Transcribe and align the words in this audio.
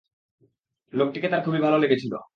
লোকটিকে 0.93 1.27
তার 1.29 1.41
খুবই 1.45 1.59
ভাল 1.59 1.73
লেগেছিল। 1.79 2.13